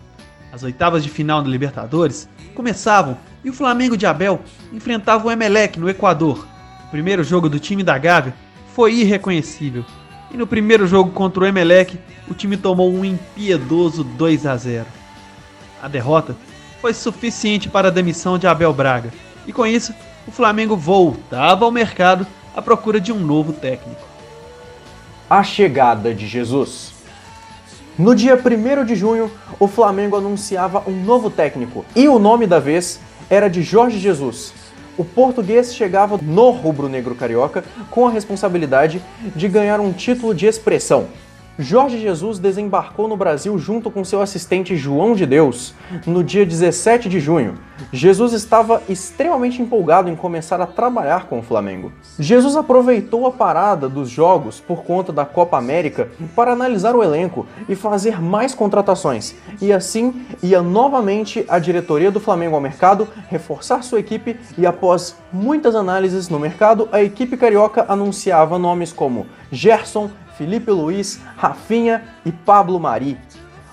As 0.51 0.63
oitavas 0.63 1.03
de 1.03 1.09
final 1.09 1.41
da 1.41 1.49
Libertadores 1.49 2.27
começavam 2.55 3.17
e 3.43 3.49
o 3.49 3.53
Flamengo 3.53 3.95
de 3.95 4.05
Abel 4.05 4.41
enfrentava 4.73 5.27
o 5.27 5.31
Emelec 5.31 5.79
no 5.79 5.89
Equador. 5.89 6.45
O 6.87 6.89
primeiro 6.89 7.23
jogo 7.23 7.47
do 7.47 7.59
time 7.59 7.83
da 7.83 7.97
Gávea 7.97 8.33
foi 8.75 8.93
irreconhecível. 8.95 9.83
E 10.31 10.37
no 10.37 10.45
primeiro 10.45 10.87
jogo 10.87 11.11
contra 11.11 11.43
o 11.43 11.45
Emelec, 11.45 11.99
o 12.29 12.33
time 12.33 12.55
tomou 12.55 12.91
um 12.91 13.03
impiedoso 13.03 14.03
2 14.03 14.45
a 14.45 14.55
0. 14.55 14.85
A 15.81 15.87
derrota 15.87 16.35
foi 16.81 16.93
suficiente 16.93 17.67
para 17.67 17.87
a 17.87 17.91
demissão 17.91 18.37
de 18.37 18.47
Abel 18.47 18.73
Braga, 18.73 19.11
e 19.47 19.51
com 19.51 19.65
isso, 19.65 19.93
o 20.27 20.31
Flamengo 20.31 20.75
voltava 20.77 21.65
ao 21.65 21.71
mercado 21.71 22.27
à 22.55 22.61
procura 22.61 22.99
de 23.01 23.11
um 23.11 23.19
novo 23.19 23.53
técnico. 23.53 24.01
A 25.29 25.43
chegada 25.43 26.13
de 26.13 26.27
Jesus. 26.27 26.93
No 27.97 28.15
dia 28.15 28.35
1 28.35 28.85
de 28.85 28.95
junho, 28.95 29.31
o 29.59 29.67
Flamengo 29.67 30.15
anunciava 30.15 30.83
um 30.87 31.03
novo 31.03 31.29
técnico, 31.29 31.85
e 31.95 32.07
o 32.07 32.19
nome 32.19 32.45
da 32.45 32.59
vez 32.59 32.99
era 33.29 33.49
de 33.49 33.61
Jorge 33.61 33.99
Jesus. 33.99 34.53
O 34.99 35.05
português 35.05 35.73
chegava 35.73 36.19
no 36.21 36.49
rubro-negro 36.49 37.15
carioca 37.15 37.63
com 37.89 38.05
a 38.05 38.11
responsabilidade 38.11 39.01
de 39.33 39.47
ganhar 39.47 39.79
um 39.79 39.93
título 39.93 40.35
de 40.35 40.45
expressão, 40.45 41.07
Jorge 41.61 41.99
Jesus 41.99 42.39
desembarcou 42.39 43.05
no 43.05 43.17
Brasil 43.17 43.57
junto 43.59 43.91
com 43.91 44.05
seu 44.05 44.21
assistente 44.21 44.77
João 44.77 45.13
de 45.13 45.25
Deus 45.25 45.73
no 46.07 46.23
dia 46.23 46.45
17 46.45 47.09
de 47.09 47.19
junho. 47.19 47.55
Jesus 47.91 48.31
estava 48.31 48.81
extremamente 48.87 49.61
empolgado 49.61 50.09
em 50.09 50.15
começar 50.15 50.61
a 50.61 50.65
trabalhar 50.65 51.25
com 51.25 51.39
o 51.39 51.43
Flamengo. 51.43 51.91
Jesus 52.17 52.55
aproveitou 52.55 53.27
a 53.27 53.31
parada 53.31 53.89
dos 53.89 54.09
jogos 54.09 54.61
por 54.61 54.83
conta 54.83 55.11
da 55.11 55.25
Copa 55.25 55.57
América 55.57 56.07
para 56.33 56.53
analisar 56.53 56.95
o 56.95 57.03
elenco 57.03 57.45
e 57.67 57.75
fazer 57.75 58.21
mais 58.21 58.55
contratações, 58.55 59.35
e 59.61 59.73
assim 59.73 60.25
ia 60.41 60.61
novamente 60.61 61.43
a 61.49 61.59
diretoria 61.59 62.09
do 62.09 62.21
Flamengo 62.21 62.55
ao 62.55 62.61
mercado 62.61 63.05
reforçar 63.27 63.83
sua 63.83 63.99
equipe 63.99 64.37
e 64.57 64.65
após 64.65 65.17
muitas 65.31 65.75
análises 65.75 66.29
no 66.29 66.39
mercado, 66.39 66.87
a 66.89 67.03
equipe 67.03 67.35
carioca 67.35 67.85
anunciava 67.89 68.57
nomes 68.57 68.93
como 68.93 69.27
Gerson, 69.51 70.09
Felipe 70.39 70.71
Luiz, 70.71 71.19
Rafinha 71.35 72.01
e 72.25 72.31
Pablo 72.31 72.79
Mari. 72.79 73.17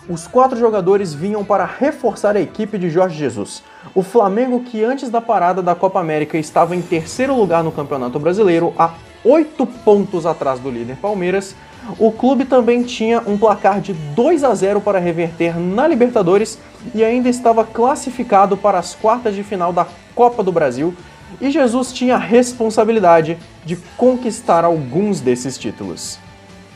Os 0.08 0.26
quatro 0.26 0.58
jogadores 0.58 1.14
vinham 1.14 1.44
para 1.44 1.64
reforçar 1.64 2.36
a 2.36 2.40
equipe 2.40 2.76
de 2.76 2.90
Jorge 2.90 3.16
Jesus. 3.16 3.62
O 3.94 4.02
Flamengo, 4.02 4.58
que 4.64 4.82
antes 4.82 5.08
da 5.08 5.20
parada 5.20 5.62
da 5.62 5.76
Copa 5.76 6.00
América 6.00 6.36
estava 6.36 6.74
em 6.74 6.82
terceiro 6.82 7.36
lugar 7.36 7.62
no 7.62 7.70
Campeonato 7.70 8.18
Brasileiro, 8.18 8.74
a 8.76 8.94
oito 9.24 9.64
pontos 9.64 10.26
atrás 10.26 10.58
do 10.58 10.68
líder 10.68 10.96
Palmeiras, 10.96 11.54
o 12.00 12.10
clube 12.10 12.44
também 12.44 12.82
tinha 12.82 13.22
um 13.28 13.38
placar 13.38 13.80
de 13.80 13.92
2 13.92 14.42
a 14.42 14.52
0 14.52 14.80
para 14.80 14.98
reverter 14.98 15.56
na 15.56 15.86
Libertadores 15.86 16.58
e 16.96 17.04
ainda 17.04 17.28
estava 17.28 17.64
classificado 17.64 18.56
para 18.56 18.80
as 18.80 18.92
quartas 18.92 19.36
de 19.36 19.44
final 19.44 19.72
da 19.72 19.86
Copa 20.16 20.42
do 20.42 20.50
Brasil. 20.50 20.92
E 21.40 21.48
Jesus 21.48 21.92
tinha 21.92 22.16
a 22.16 22.18
responsabilidade 22.18 23.38
de 23.64 23.76
conquistar 23.96 24.64
alguns 24.64 25.20
desses 25.20 25.56
títulos 25.56 26.18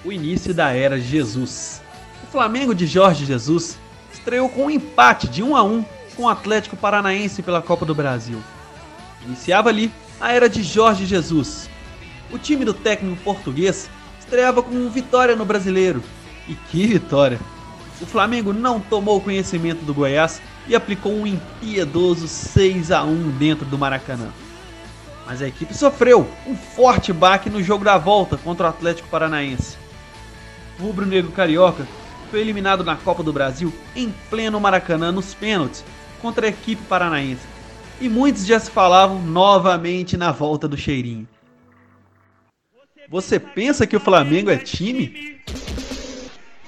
o 0.04 0.12
início 0.12 0.54
da 0.54 0.72
era 0.72 0.98
Jesus. 0.98 1.82
O 2.24 2.26
Flamengo 2.30 2.74
de 2.74 2.86
Jorge 2.86 3.24
Jesus 3.24 3.78
estreou 4.12 4.48
com 4.48 4.66
um 4.66 4.70
empate 4.70 5.28
de 5.28 5.42
1 5.42 5.56
a 5.56 5.62
1 5.62 5.84
com 6.16 6.22
o 6.24 6.28
Atlético 6.28 6.76
Paranaense 6.76 7.42
pela 7.42 7.62
Copa 7.62 7.84
do 7.84 7.94
Brasil. 7.94 8.40
Iniciava 9.24 9.68
ali 9.68 9.92
a 10.20 10.32
era 10.32 10.48
de 10.48 10.62
Jorge 10.62 11.06
Jesus. 11.06 11.68
O 12.30 12.38
time 12.38 12.64
do 12.64 12.72
técnico 12.72 13.22
português 13.22 13.90
estreava 14.18 14.62
com 14.62 14.88
vitória 14.88 15.36
no 15.36 15.44
Brasileiro. 15.44 16.02
E 16.48 16.54
que 16.54 16.86
vitória! 16.86 17.38
O 18.00 18.06
Flamengo 18.06 18.52
não 18.52 18.80
tomou 18.80 19.20
conhecimento 19.20 19.84
do 19.84 19.92
Goiás 19.92 20.40
e 20.66 20.74
aplicou 20.74 21.12
um 21.12 21.26
impiedoso 21.26 22.26
6 22.26 22.90
a 22.90 23.02
1 23.02 23.30
dentro 23.32 23.66
do 23.66 23.76
Maracanã. 23.76 24.28
Mas 25.26 25.42
a 25.42 25.48
equipe 25.48 25.74
sofreu 25.74 26.26
um 26.46 26.56
forte 26.56 27.12
baque 27.12 27.50
no 27.50 27.62
jogo 27.62 27.84
da 27.84 27.98
volta 27.98 28.38
contra 28.38 28.66
o 28.66 28.70
Atlético 28.70 29.08
Paranaense 29.08 29.79
rubro-negro 30.80 31.30
carioca 31.30 31.86
foi 32.30 32.40
eliminado 32.40 32.84
na 32.84 32.96
Copa 32.96 33.22
do 33.22 33.32
Brasil 33.32 33.72
em 33.94 34.14
pleno 34.28 34.60
Maracanã 34.60 35.12
nos 35.12 35.34
pênaltis 35.34 35.84
contra 36.20 36.46
a 36.46 36.50
equipe 36.50 36.82
paranaense. 36.84 37.42
E 38.00 38.08
muitos 38.08 38.46
já 38.46 38.58
se 38.58 38.70
falavam 38.70 39.20
novamente 39.20 40.16
na 40.16 40.32
volta 40.32 40.66
do 40.66 40.76
cheirinho. 40.76 41.28
Você 43.08 43.38
pensa 43.40 43.86
que 43.86 43.96
o 43.96 44.00
Flamengo 44.00 44.50
é 44.50 44.56
time? 44.56 45.40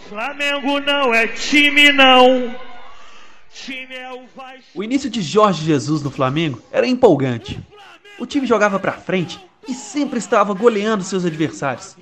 Flamengo 0.09 0.81
não 0.81 1.15
é 1.15 1.27
time 1.27 1.93
não. 1.93 2.55
É 3.91 4.13
o 4.13 4.25
O 4.75 4.83
início 4.83 5.09
de 5.09 5.23
Jorge 5.23 5.65
Jesus 5.65 6.03
no 6.03 6.11
Flamengo 6.11 6.61
era 6.73 6.87
empolgante. 6.87 7.61
O 8.19 8.27
time 8.27 8.47
jogava 8.47 8.81
para 8.81 8.93
frente 8.93 9.39
e 9.69 9.75
sempre 9.75 10.19
estava 10.19 10.53
goleando 10.53 11.05
seus 11.05 11.25
adversários. 11.25 11.97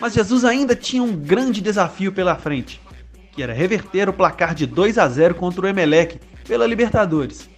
Mas 0.00 0.14
Jesus 0.14 0.44
ainda 0.44 0.76
tinha 0.76 1.02
um 1.02 1.14
grande 1.14 1.60
desafio 1.60 2.12
pela 2.12 2.36
frente, 2.36 2.80
que 3.32 3.42
era 3.42 3.52
reverter 3.52 4.08
o 4.08 4.12
placar 4.12 4.54
de 4.54 4.66
2 4.66 4.98
a 4.98 5.08
0 5.08 5.34
contra 5.34 5.62
o 5.62 5.68
Emelec 5.68 6.20
pela 6.46 6.66
Libertadores. 6.66 7.48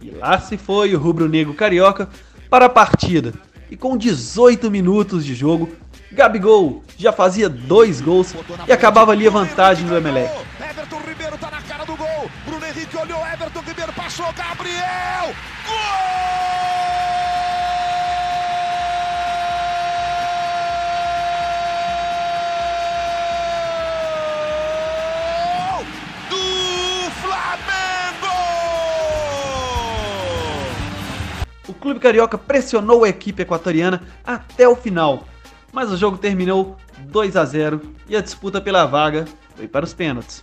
E 0.00 0.10
lá 0.10 0.38
se 0.38 0.56
foi 0.56 0.94
o 0.94 0.98
rubro-negro 0.98 1.54
carioca 1.54 2.08
para 2.48 2.66
a 2.66 2.68
partida. 2.68 3.32
E 3.70 3.76
com 3.76 3.96
18 3.96 4.70
minutos 4.70 5.24
de 5.24 5.34
jogo, 5.34 5.70
Gabigol 6.12 6.82
já 6.96 7.12
fazia 7.12 7.48
dois 7.48 8.00
gols 8.00 8.34
e 8.66 8.72
acabava 8.72 9.12
ali 9.12 9.26
a 9.26 9.30
vantagem 9.30 9.86
do 9.86 9.96
Emelec. 9.96 10.32
Everton 10.70 11.00
Ribeiro 11.06 11.36
tá 11.38 11.50
na 11.50 11.60
cara 11.62 11.84
do 11.84 11.96
gol. 11.96 12.30
Bruno 12.46 12.64
Henrique 12.64 12.96
olhou, 12.96 13.20
Everton 13.26 13.60
Ribeiro 13.66 13.92
passou, 13.92 14.26
Gabriel! 14.32 15.34
Gol! 15.66 17.07
Clube 31.88 32.00
carioca 32.00 32.36
pressionou 32.36 33.02
a 33.02 33.08
equipe 33.08 33.40
equatoriana 33.40 34.02
até 34.22 34.68
o 34.68 34.76
final, 34.76 35.26
mas 35.72 35.90
o 35.90 35.96
jogo 35.96 36.18
terminou 36.18 36.76
2 36.98 37.34
a 37.34 37.46
0 37.46 37.80
e 38.06 38.14
a 38.14 38.20
disputa 38.20 38.60
pela 38.60 38.84
vaga 38.84 39.24
foi 39.56 39.66
para 39.66 39.86
os 39.86 39.94
pênaltis. 39.94 40.42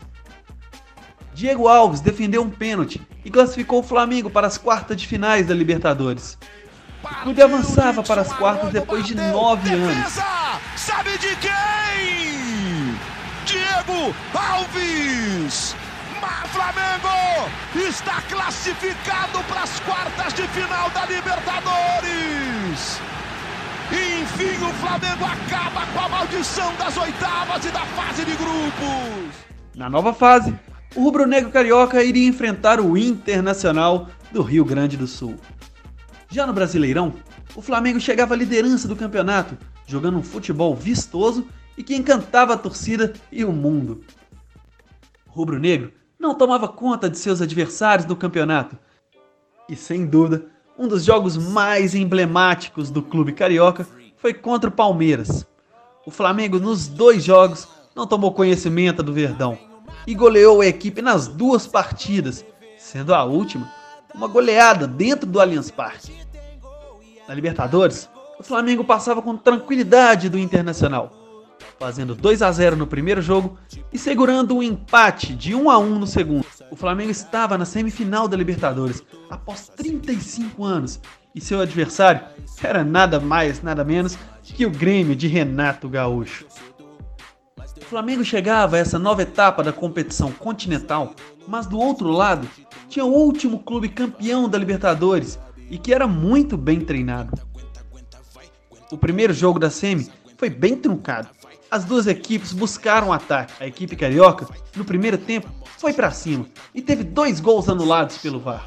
Diego 1.35 1.67
Alves 1.67 2.01
defendeu 2.01 2.41
um 2.41 2.49
pênalti 2.49 2.99
e 3.23 3.29
classificou 3.29 3.81
o 3.81 3.83
Flamengo 3.83 4.27
para 4.27 4.47
as 4.47 4.57
quartas 4.57 4.97
de 4.97 5.05
finais 5.05 5.45
da 5.45 5.53
Libertadores. 5.53 6.35
O 7.03 7.21
clube 7.21 7.41
avançava 7.43 8.01
para 8.01 8.21
as 8.21 8.33
quartas 8.33 8.71
depois 8.71 9.05
de 9.05 9.13
nove 9.13 9.71
anos. 9.71 10.13
Sabe 10.75 11.11
de 11.19 11.35
quem? 11.35 12.95
Diego 13.45 14.15
Alves! 14.33 15.75
Flamengo 16.55 17.49
está 17.75 18.21
classificado 18.21 19.43
para 19.49 19.63
as 19.63 19.77
quartas 19.81 20.33
de 20.33 20.47
final 20.47 20.89
da 20.91 21.05
Libertadores. 21.05 23.01
Enfim, 23.91 24.63
o 24.63 24.73
Flamengo 24.75 25.25
acaba 25.25 25.85
com 25.87 25.99
a 25.99 26.07
maldição 26.07 26.73
das 26.75 26.95
oitavas 26.95 27.65
e 27.65 27.71
da 27.71 27.85
fase 27.87 28.23
de 28.23 28.31
grupos. 28.37 29.35
Na 29.75 29.89
nova 29.89 30.13
fase, 30.13 30.57
o 30.95 31.03
rubro-negro 31.03 31.51
carioca 31.51 32.01
iria 32.01 32.25
enfrentar 32.25 32.79
o 32.79 32.97
Internacional 32.97 34.07
do 34.31 34.41
Rio 34.41 34.63
Grande 34.63 34.95
do 34.95 35.07
Sul. 35.07 35.35
Já 36.31 36.47
no 36.47 36.53
Brasileirão, 36.53 37.15
o 37.53 37.61
Flamengo 37.61 37.99
chegava 37.99 38.33
à 38.33 38.37
liderança 38.37 38.87
do 38.87 38.95
campeonato, 38.95 39.57
jogando 39.85 40.17
um 40.17 40.23
futebol 40.23 40.73
vistoso 40.73 41.45
e 41.77 41.83
que 41.83 41.97
encantava 41.97 42.53
a 42.53 42.57
torcida 42.57 43.11
e 43.29 43.43
o 43.43 43.51
mundo. 43.51 44.05
O 45.27 45.31
rubro-negro 45.31 45.91
não 46.25 46.33
tomava 46.33 46.67
conta 46.67 47.09
de 47.09 47.17
seus 47.19 47.41
adversários 47.41 48.07
no 48.07 48.15
campeonato. 48.15 48.77
E 49.69 49.75
sem 49.75 50.05
dúvida, 50.05 50.47
um 50.77 50.87
dos 50.87 51.05
jogos 51.05 51.37
mais 51.37 51.93
emblemáticos 51.93 52.89
do 52.89 53.01
clube 53.01 53.31
carioca 53.31 53.87
foi 54.17 54.33
contra 54.33 54.69
o 54.69 54.73
Palmeiras. 54.73 55.45
O 56.05 56.11
Flamengo, 56.11 56.59
nos 56.59 56.87
dois 56.87 57.23
jogos, 57.23 57.67
não 57.95 58.07
tomou 58.07 58.33
conhecimento 58.33 59.03
do 59.03 59.13
Verdão 59.13 59.57
e 60.07 60.13
goleou 60.13 60.61
a 60.61 60.65
equipe 60.65 61.01
nas 61.01 61.27
duas 61.27 61.67
partidas, 61.67 62.43
sendo 62.77 63.13
a 63.13 63.23
última 63.23 63.71
uma 64.13 64.27
goleada 64.27 64.87
dentro 64.87 65.29
do 65.29 65.39
Allianz 65.39 65.69
Parque. 65.69 66.13
Na 67.27 67.33
Libertadores, 67.33 68.09
o 68.39 68.43
Flamengo 68.43 68.83
passava 68.83 69.21
com 69.21 69.37
tranquilidade 69.37 70.29
do 70.29 70.39
Internacional, 70.39 71.11
fazendo 71.79 72.15
2 72.15 72.41
a 72.41 72.51
0 72.51 72.75
no 72.75 72.87
primeiro 72.87 73.21
jogo 73.21 73.57
e 73.91 73.97
segurando 73.97 74.55
um 74.55 74.63
empate 74.63 75.33
de 75.33 75.53
1 75.53 75.69
a 75.69 75.77
1 75.77 75.99
no 75.99 76.07
segundo. 76.07 76.45
O 76.71 76.75
Flamengo 76.75 77.11
estava 77.11 77.57
na 77.57 77.65
semifinal 77.65 78.27
da 78.27 78.37
Libertadores 78.37 79.03
após 79.29 79.67
35 79.69 80.63
anos 80.63 80.99
e 81.33 81.41
seu 81.41 81.59
adversário 81.59 82.21
era 82.63 82.83
nada 82.83 83.19
mais, 83.19 83.61
nada 83.61 83.83
menos 83.83 84.17
que 84.43 84.65
o 84.65 84.71
Grêmio 84.71 85.15
de 85.15 85.27
Renato 85.27 85.89
Gaúcho. 85.89 86.45
O 87.77 87.85
Flamengo 87.85 88.23
chegava 88.23 88.77
a 88.77 88.79
essa 88.79 88.97
nova 88.97 89.21
etapa 89.21 89.61
da 89.61 89.73
competição 89.73 90.31
continental, 90.31 91.13
mas 91.47 91.67
do 91.67 91.77
outro 91.77 92.09
lado 92.09 92.47
tinha 92.87 93.03
o 93.05 93.13
último 93.13 93.59
clube 93.59 93.89
campeão 93.89 94.47
da 94.47 94.57
Libertadores 94.57 95.37
e 95.69 95.77
que 95.77 95.93
era 95.93 96.07
muito 96.07 96.57
bem 96.57 96.79
treinado. 96.79 97.37
O 98.91 98.97
primeiro 98.97 99.33
jogo 99.33 99.59
da 99.59 99.69
Semi 99.69 100.09
foi 100.37 100.49
bem 100.49 100.77
truncado. 100.77 101.27
As 101.75 101.83
duas 101.83 102.07
equipes 102.07 102.53
buscaram 102.53 103.09
o 103.09 103.11
ataque. 103.11 103.53
A 103.61 103.67
equipe 103.67 103.97
carioca, 103.97 104.47
no 104.77 104.85
primeiro 104.85 105.17
tempo, 105.17 105.51
foi 105.77 105.91
para 105.91 106.09
cima 106.09 106.45
e 106.73 106.81
teve 106.81 107.03
dois 107.03 107.41
gols 107.41 107.67
anulados 107.67 108.17
pelo 108.17 108.39
VAR. 108.39 108.65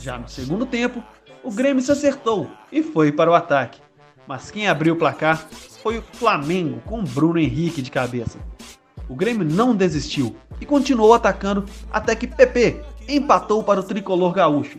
Já 0.00 0.16
no 0.16 0.28
segundo 0.28 0.64
tempo, 0.64 1.02
o 1.42 1.50
Grêmio 1.50 1.82
se 1.82 1.90
acertou 1.90 2.48
e 2.70 2.80
foi 2.80 3.10
para 3.10 3.28
o 3.28 3.34
ataque. 3.34 3.80
Mas 4.24 4.52
quem 4.52 4.68
abriu 4.68 4.94
o 4.94 4.96
placar 4.96 5.48
foi 5.82 5.98
o 5.98 6.02
Flamengo 6.12 6.80
com 6.86 7.02
Bruno 7.02 7.40
Henrique 7.40 7.82
de 7.82 7.90
cabeça. 7.90 8.38
O 9.08 9.16
Grêmio 9.16 9.44
não 9.44 9.74
desistiu 9.74 10.36
e 10.60 10.64
continuou 10.64 11.14
atacando 11.14 11.64
até 11.90 12.14
que 12.14 12.28
PP 12.28 12.84
empatou 13.08 13.64
para 13.64 13.80
o 13.80 13.82
tricolor 13.82 14.32
gaúcho. 14.32 14.78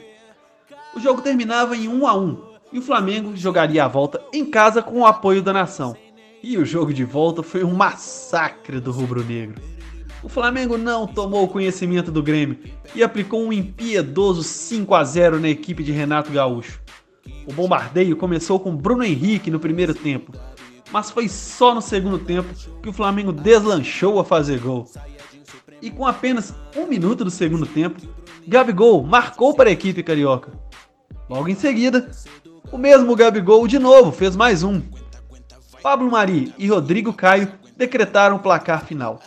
O 0.95 0.99
jogo 1.01 1.21
terminava 1.21 1.75
em 1.75 1.89
1 1.89 2.07
a 2.07 2.17
1 2.17 2.41
e 2.71 2.79
o 2.79 2.81
Flamengo 2.81 3.35
jogaria 3.35 3.83
a 3.83 3.89
volta 3.89 4.21
em 4.31 4.45
casa 4.45 4.81
com 4.81 5.01
o 5.01 5.05
apoio 5.05 5.43
da 5.43 5.51
nação. 5.51 5.93
E 6.41 6.57
o 6.57 6.65
jogo 6.65 6.93
de 6.93 7.03
volta 7.03 7.43
foi 7.43 7.63
um 7.63 7.73
massacre 7.73 8.79
do 8.79 8.91
rubro-negro. 8.91 9.61
O 10.23 10.29
Flamengo 10.29 10.77
não 10.77 11.05
tomou 11.05 11.47
conhecimento 11.47 12.11
do 12.11 12.23
Grêmio 12.23 12.57
e 12.95 13.03
aplicou 13.03 13.41
um 13.41 13.51
impiedoso 13.51 14.43
5 14.43 14.95
a 14.95 15.03
0 15.03 15.39
na 15.39 15.49
equipe 15.49 15.83
de 15.83 15.91
Renato 15.91 16.31
Gaúcho. 16.31 16.81
O 17.45 17.53
bombardeio 17.53 18.15
começou 18.15 18.59
com 18.59 18.75
Bruno 18.75 19.03
Henrique 19.03 19.51
no 19.51 19.59
primeiro 19.59 19.93
tempo, 19.93 20.31
mas 20.91 21.11
foi 21.11 21.27
só 21.27 21.75
no 21.75 21.81
segundo 21.81 22.19
tempo 22.19 22.49
que 22.81 22.89
o 22.89 22.93
Flamengo 22.93 23.31
deslanchou 23.31 24.19
a 24.19 24.25
fazer 24.25 24.59
gol. 24.59 24.85
E 25.81 25.89
com 25.89 26.05
apenas 26.05 26.53
um 26.75 26.87
minuto 26.87 27.23
do 27.23 27.31
segundo 27.31 27.65
tempo, 27.65 28.01
Gabigol 28.47 29.03
marcou 29.03 29.53
para 29.53 29.69
a 29.69 29.73
equipe 29.73 30.03
carioca. 30.03 30.51
Logo 31.29 31.47
em 31.47 31.55
seguida, 31.55 32.09
o 32.71 32.77
mesmo 32.77 33.15
Gabigol 33.15 33.67
de 33.67 33.77
novo 33.77 34.11
fez 34.11 34.35
mais 34.35 34.63
um. 34.63 34.81
Pablo 35.81 36.11
Mari 36.11 36.53
e 36.57 36.67
Rodrigo 36.67 37.13
Caio 37.13 37.51
decretaram 37.75 38.35
o 38.35 38.39
placar 38.39 38.85
final. 38.85 39.19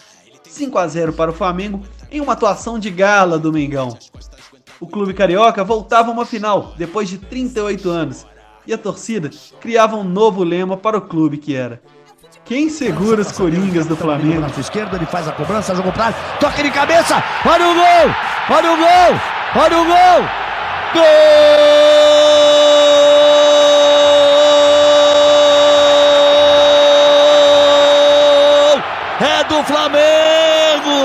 5 0.45 0.79
a 0.79 0.87
0 0.87 1.13
para 1.15 1.31
o 1.31 1.35
Flamengo 1.35 1.83
em 2.11 2.21
uma 2.21 2.35
atuação 2.35 2.79
de 2.79 2.91
gala 2.91 3.39
do 3.39 3.53
Mengão. 3.53 3.97
O 4.79 4.87
clube 4.87 5.15
carioca 5.15 5.65
voltava 5.65 6.11
a 6.11 6.13
uma 6.13 6.27
final 6.27 6.75
depois 6.77 7.09
de 7.09 7.17
38 7.17 7.89
anos 7.89 8.27
e 8.67 8.73
a 8.73 8.79
torcida 8.79 9.31
criava 9.61 9.97
um 9.97 10.05
novo 10.05 10.45
lema 10.45 10.77
para 10.77 10.99
o 10.99 11.03
clube 11.03 11.39
que 11.39 11.55
era. 11.55 11.81
Quem 12.45 12.69
segura 12.69 13.23
os 13.23 13.33
coringas 13.33 13.87
do 13.87 13.97
Flamengo? 13.97 14.41
Na 14.41 14.49
esquerda, 14.49 14.97
ele 14.97 15.07
faz 15.07 15.29
a 15.29 15.33
cobrança, 15.33 15.75
jogou 15.75 15.93
pra 15.93 16.13
toca 16.41 16.63
de 16.63 16.71
cabeça, 16.71 17.23
olha 17.47 17.69
o 17.69 17.75
gol! 17.75 18.15
Olha 18.51 18.73
o 18.73 18.77
gol! 18.77 19.21
Olha 19.63 19.79
o 19.79 19.85
gol! 19.85 20.29
Gol! 20.93 22.12
Do 29.63 29.67
Flamengo! 29.67 30.99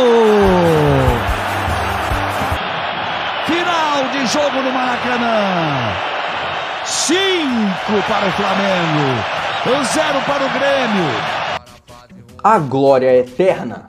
Final 3.46 4.10
de 4.12 4.26
jogo 4.28 4.62
no 4.62 4.72
Maracanã. 4.72 5.94
Cinco 6.84 8.02
para 8.08 8.28
o 8.28 8.32
Flamengo, 8.32 9.84
zero 9.94 10.22
para 10.22 10.46
o 10.46 10.50
Grêmio. 10.50 11.38
A 12.44 12.60
glória 12.60 13.14
eterna. 13.20 13.86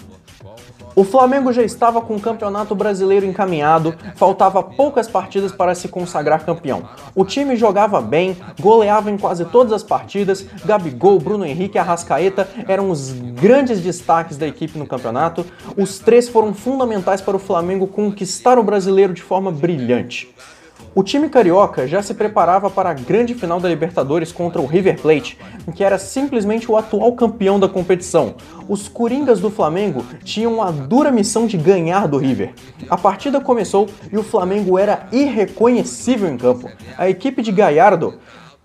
O 0.98 1.04
Flamengo 1.04 1.52
já 1.52 1.62
estava 1.62 2.00
com 2.00 2.16
o 2.16 2.20
Campeonato 2.20 2.74
Brasileiro 2.74 3.24
encaminhado, 3.24 3.94
faltava 4.16 4.60
poucas 4.64 5.06
partidas 5.06 5.52
para 5.52 5.72
se 5.72 5.86
consagrar 5.86 6.44
campeão. 6.44 6.88
O 7.14 7.24
time 7.24 7.54
jogava 7.54 8.00
bem, 8.00 8.36
goleava 8.60 9.08
em 9.08 9.16
quase 9.16 9.44
todas 9.44 9.72
as 9.72 9.84
partidas, 9.84 10.44
Gabigol, 10.64 11.20
Bruno 11.20 11.46
Henrique 11.46 11.76
e 11.76 11.78
Arrascaeta 11.78 12.48
eram 12.66 12.90
os 12.90 13.12
grandes 13.12 13.80
destaques 13.80 14.36
da 14.36 14.48
equipe 14.48 14.76
no 14.76 14.88
campeonato. 14.88 15.46
Os 15.76 16.00
três 16.00 16.28
foram 16.28 16.52
fundamentais 16.52 17.20
para 17.20 17.36
o 17.36 17.38
Flamengo 17.38 17.86
conquistar 17.86 18.58
o 18.58 18.64
brasileiro 18.64 19.14
de 19.14 19.22
forma 19.22 19.52
brilhante. 19.52 20.34
O 20.94 21.02
time 21.02 21.28
carioca 21.28 21.86
já 21.86 22.02
se 22.02 22.14
preparava 22.14 22.70
para 22.70 22.90
a 22.90 22.94
grande 22.94 23.34
final 23.34 23.60
da 23.60 23.68
Libertadores 23.68 24.32
contra 24.32 24.60
o 24.60 24.66
River 24.66 25.00
Plate, 25.00 25.38
que 25.74 25.84
era 25.84 25.98
simplesmente 25.98 26.70
o 26.70 26.76
atual 26.76 27.12
campeão 27.12 27.60
da 27.60 27.68
competição. 27.68 28.34
Os 28.68 28.88
Coringas 28.88 29.40
do 29.40 29.50
Flamengo 29.50 30.04
tinham 30.24 30.62
a 30.62 30.70
dura 30.70 31.10
missão 31.10 31.46
de 31.46 31.56
ganhar 31.56 32.08
do 32.08 32.18
River. 32.18 32.52
A 32.88 32.96
partida 32.96 33.40
começou 33.40 33.88
e 34.10 34.16
o 34.16 34.22
Flamengo 34.22 34.78
era 34.78 35.06
irreconhecível 35.12 36.28
em 36.28 36.36
campo. 36.36 36.68
A 36.96 37.08
equipe 37.08 37.42
de 37.42 37.52
Gallardo 37.52 38.18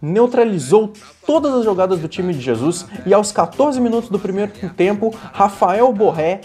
neutralizou 0.04 0.92
todas 1.26 1.54
as 1.54 1.64
jogadas 1.64 2.00
do 2.00 2.10
time 2.10 2.34
de 2.34 2.42
Jesus 2.42 2.86
e 3.06 3.14
aos 3.14 3.32
14 3.32 3.80
minutos 3.80 4.10
do 4.10 4.20
primeiro 4.20 4.52
tempo, 4.76 5.16
Rafael 5.32 5.94
Borré 5.94 6.42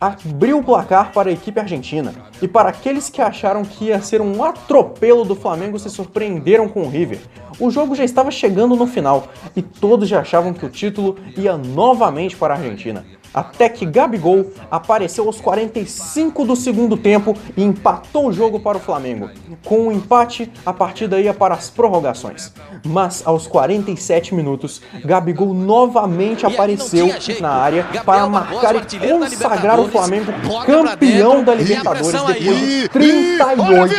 abriu 0.00 0.58
o 0.58 0.62
placar 0.62 1.12
para 1.12 1.28
a 1.28 1.32
equipe 1.32 1.58
argentina. 1.58 2.14
E 2.40 2.46
para 2.46 2.68
aqueles 2.68 3.10
que 3.10 3.20
acharam 3.20 3.64
que 3.64 3.86
ia 3.86 4.00
ser 4.00 4.20
um 4.20 4.44
atropelo 4.44 5.24
do 5.24 5.34
Flamengo, 5.34 5.78
se 5.78 5.90
surpreenderam 5.90 6.68
com 6.68 6.82
o 6.82 6.88
River. 6.88 7.20
O 7.58 7.68
jogo 7.68 7.96
já 7.96 8.04
estava 8.04 8.30
chegando 8.30 8.76
no 8.76 8.86
final 8.86 9.26
e 9.56 9.60
todos 9.60 10.08
já 10.08 10.20
achavam 10.20 10.54
que 10.54 10.64
o 10.64 10.70
título 10.70 11.16
ia 11.36 11.58
novamente 11.58 12.36
para 12.36 12.54
a 12.54 12.56
Argentina 12.56 13.04
até 13.32 13.68
que 13.68 13.86
Gabigol 13.86 14.52
apareceu 14.70 15.26
aos 15.26 15.40
45 15.40 16.44
do 16.44 16.56
segundo 16.56 16.96
tempo 16.96 17.36
e 17.56 17.62
empatou 17.62 18.26
o 18.26 18.32
jogo 18.32 18.60
para 18.60 18.78
o 18.78 18.80
Flamengo. 18.80 19.30
Com 19.64 19.80
o 19.80 19.86
um 19.88 19.92
empate, 19.92 20.50
a 20.64 20.72
partida 20.72 21.20
ia 21.20 21.32
para 21.32 21.54
as 21.54 21.70
prorrogações. 21.70 22.52
Mas 22.84 23.22
aos 23.26 23.46
47 23.46 24.34
minutos, 24.34 24.80
Gabigol 25.04 25.54
novamente 25.54 26.46
apareceu 26.46 27.08
na 27.40 27.50
área 27.50 27.86
para 28.04 28.26
marcar 28.26 28.76
e 28.76 28.80
consagrar 28.80 29.78
o 29.78 29.88
Flamengo 29.88 30.32
campeão 30.66 31.44
da 31.44 31.54
Libertadores 31.54 32.12
depois 32.12 32.60
de 32.60 32.88
38 32.88 33.70
anos. 33.70 33.92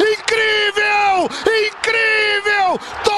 Incrível! 0.00 1.28
Incrível! 1.68 3.09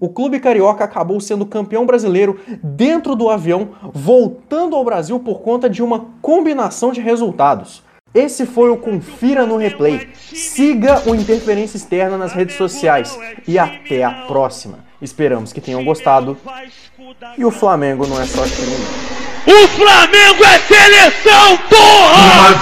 O 0.00 0.08
clube 0.08 0.38
carioca 0.38 0.84
acabou 0.84 1.20
sendo 1.20 1.44
campeão 1.44 1.84
brasileiro 1.84 2.38
dentro 2.62 3.16
do 3.16 3.28
avião, 3.28 3.70
voltando 3.92 4.76
ao 4.76 4.84
Brasil 4.84 5.18
por 5.18 5.40
conta 5.40 5.68
de 5.68 5.82
uma 5.82 6.06
combinação 6.22 6.92
de 6.92 7.00
resultados. 7.00 7.82
Esse 8.14 8.46
foi 8.46 8.70
o 8.70 8.76
Confira 8.76 9.44
no 9.44 9.56
Replay. 9.56 10.08
Siga 10.14 11.02
o 11.06 11.14
Interferência 11.14 11.76
Externa 11.76 12.16
nas 12.16 12.32
redes 12.32 12.56
sociais. 12.56 13.18
E 13.46 13.58
até 13.58 14.04
a 14.04 14.10
próxima. 14.26 14.78
Esperamos 15.02 15.52
que 15.52 15.60
tenham 15.60 15.84
gostado. 15.84 16.36
E 17.36 17.44
o 17.44 17.50
Flamengo 17.50 18.06
não 18.06 18.20
é 18.20 18.24
só 18.24 18.44
time. 18.44 18.76
O 19.46 19.68
Flamengo 19.68 20.44
é 20.44 20.58
seleção, 20.60 21.58
porra! 21.68 22.56